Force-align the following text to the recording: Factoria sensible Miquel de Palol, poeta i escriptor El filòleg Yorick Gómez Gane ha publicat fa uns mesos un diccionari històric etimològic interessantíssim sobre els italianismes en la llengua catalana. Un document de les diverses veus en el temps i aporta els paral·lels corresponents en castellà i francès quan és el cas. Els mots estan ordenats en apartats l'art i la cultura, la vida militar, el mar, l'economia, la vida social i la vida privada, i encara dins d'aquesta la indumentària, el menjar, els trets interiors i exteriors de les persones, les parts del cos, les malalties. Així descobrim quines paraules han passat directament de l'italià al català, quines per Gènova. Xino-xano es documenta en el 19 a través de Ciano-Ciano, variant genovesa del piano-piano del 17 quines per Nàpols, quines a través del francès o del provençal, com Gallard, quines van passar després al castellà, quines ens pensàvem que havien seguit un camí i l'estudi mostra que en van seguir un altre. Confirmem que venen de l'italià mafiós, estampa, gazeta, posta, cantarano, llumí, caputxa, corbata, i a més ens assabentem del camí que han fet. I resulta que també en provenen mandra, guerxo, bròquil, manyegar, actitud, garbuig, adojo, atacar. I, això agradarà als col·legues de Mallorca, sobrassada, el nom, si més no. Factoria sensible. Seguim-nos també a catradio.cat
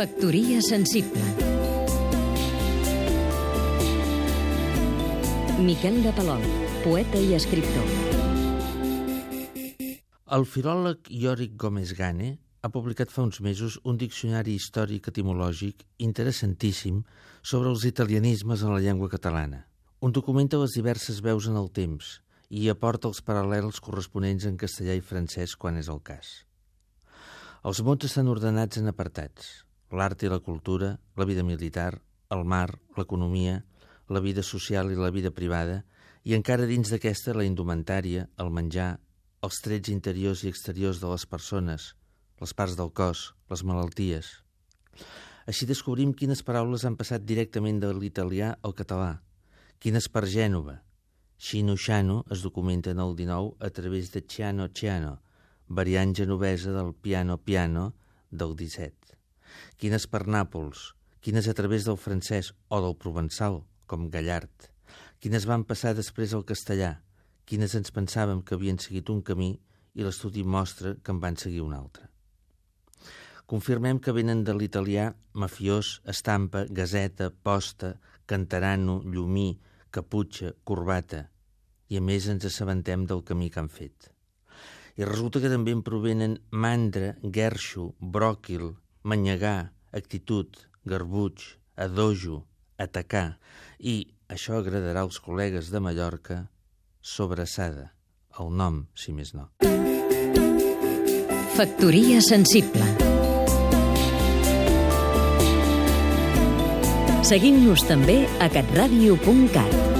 Factoria 0.00 0.62
sensible 0.64 1.20
Miquel 5.60 6.00
de 6.02 6.12
Palol, 6.16 6.44
poeta 6.84 7.20
i 7.20 7.34
escriptor 7.36 7.84
El 10.36 10.46
filòleg 10.46 11.10
Yorick 11.10 11.58
Gómez 11.60 11.92
Gane 11.98 12.30
ha 12.62 12.68
publicat 12.72 13.12
fa 13.12 13.24
uns 13.26 13.40
mesos 13.44 13.78
un 13.84 13.96
diccionari 14.00 14.54
històric 14.56 15.08
etimològic 15.12 15.84
interessantíssim 16.06 17.00
sobre 17.42 17.72
els 17.72 17.86
italianismes 17.88 18.64
en 18.64 18.74
la 18.74 18.82
llengua 18.84 19.08
catalana. 19.12 19.64
Un 20.00 20.12
document 20.16 20.48
de 20.48 20.60
les 20.60 20.76
diverses 20.76 21.20
veus 21.24 21.48
en 21.48 21.56
el 21.60 21.72
temps 21.76 22.18
i 22.50 22.68
aporta 22.72 23.08
els 23.08 23.24
paral·lels 23.24 23.80
corresponents 23.84 24.46
en 24.48 24.60
castellà 24.60 24.96
i 24.98 25.04
francès 25.04 25.56
quan 25.56 25.76
és 25.80 25.88
el 25.92 26.00
cas. 26.04 26.40
Els 27.60 27.82
mots 27.84 28.06
estan 28.08 28.28
ordenats 28.32 28.78
en 28.80 28.88
apartats 28.88 29.48
l'art 29.92 30.22
i 30.22 30.28
la 30.30 30.38
cultura, 30.40 30.94
la 31.18 31.26
vida 31.28 31.42
militar, 31.44 32.00
el 32.30 32.44
mar, 32.44 32.78
l'economia, 32.96 33.58
la 34.08 34.22
vida 34.24 34.42
social 34.42 34.88
i 34.92 34.96
la 34.96 35.10
vida 35.10 35.32
privada, 35.34 35.82
i 36.24 36.36
encara 36.36 36.68
dins 36.70 36.88
d'aquesta 36.88 37.34
la 37.36 37.44
indumentària, 37.44 38.28
el 38.40 38.52
menjar, 38.54 38.94
els 39.44 39.60
trets 39.64 39.92
interiors 39.92 40.44
i 40.44 40.48
exteriors 40.48 41.00
de 41.02 41.10
les 41.10 41.26
persones, 41.26 41.94
les 42.40 42.54
parts 42.56 42.76
del 42.78 42.92
cos, 42.96 43.34
les 43.50 43.64
malalties. 43.66 44.30
Així 45.44 45.66
descobrim 45.66 46.14
quines 46.14 46.44
paraules 46.46 46.86
han 46.86 46.96
passat 46.96 47.24
directament 47.28 47.80
de 47.82 47.92
l'italià 47.92 48.54
al 48.62 48.76
català, 48.78 49.18
quines 49.80 50.08
per 50.08 50.24
Gènova. 50.28 50.80
Xino-xano 51.40 52.22
es 52.30 52.44
documenta 52.44 52.92
en 52.92 53.00
el 53.04 53.16
19 53.16 53.56
a 53.60 53.70
través 53.74 54.12
de 54.12 54.24
Ciano-Ciano, 54.24 55.18
variant 55.70 56.16
genovesa 56.18 56.74
del 56.74 56.92
piano-piano 56.94 57.92
del 58.30 58.58
17 58.58 59.00
quines 59.80 60.06
per 60.12 60.26
Nàpols, 60.28 60.90
quines 61.24 61.48
a 61.48 61.54
través 61.56 61.86
del 61.88 61.98
francès 62.00 62.52
o 62.68 62.80
del 62.84 62.96
provençal, 63.00 63.62
com 63.88 64.08
Gallard, 64.12 64.68
quines 65.20 65.46
van 65.48 65.64
passar 65.68 65.94
després 65.96 66.34
al 66.36 66.46
castellà, 66.48 66.98
quines 67.48 67.74
ens 67.78 67.92
pensàvem 67.96 68.42
que 68.44 68.56
havien 68.56 68.78
seguit 68.78 69.10
un 69.10 69.22
camí 69.26 69.50
i 69.94 70.06
l'estudi 70.06 70.44
mostra 70.44 70.94
que 71.02 71.14
en 71.14 71.20
van 71.24 71.36
seguir 71.40 71.64
un 71.64 71.74
altre. 71.74 72.06
Confirmem 73.50 73.98
que 73.98 74.14
venen 74.14 74.44
de 74.46 74.54
l'italià 74.54 75.10
mafiós, 75.34 75.98
estampa, 76.06 76.66
gazeta, 76.70 77.30
posta, 77.30 77.96
cantarano, 78.30 79.00
llumí, 79.02 79.58
caputxa, 79.90 80.54
corbata, 80.64 81.24
i 81.90 81.98
a 81.98 82.04
més 82.04 82.28
ens 82.30 82.46
assabentem 82.46 83.08
del 83.10 83.24
camí 83.26 83.50
que 83.50 83.64
han 83.64 83.72
fet. 83.80 84.12
I 84.98 85.06
resulta 85.06 85.40
que 85.42 85.50
també 85.52 85.74
en 85.74 85.82
provenen 85.86 86.38
mandra, 86.50 87.14
guerxo, 87.22 87.94
bròquil, 88.00 88.74
manyegar, 89.02 89.72
actitud, 89.92 90.56
garbuig, 90.84 91.40
adojo, 91.76 92.44
atacar. 92.78 93.38
I, 93.78 94.06
això 94.28 94.58
agradarà 94.58 95.04
als 95.06 95.20
col·legues 95.22 95.70
de 95.70 95.80
Mallorca, 95.82 96.40
sobrassada, 97.00 97.90
el 98.40 98.52
nom, 98.56 98.84
si 98.94 99.14
més 99.16 99.34
no. 99.34 99.50
Factoria 101.56 102.20
sensible. 102.24 102.86
Seguim-nos 107.30 107.84
també 107.86 108.24
a 108.42 108.48
catradio.cat 108.50 109.99